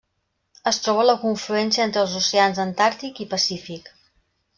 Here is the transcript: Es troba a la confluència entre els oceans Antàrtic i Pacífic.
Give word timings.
Es 0.69 0.77
troba 0.85 1.03
a 1.03 1.07
la 1.09 1.15
confluència 1.25 1.85
entre 1.89 2.01
els 2.05 2.15
oceans 2.21 2.63
Antàrtic 2.67 3.21
i 3.27 3.29
Pacífic. 3.35 3.93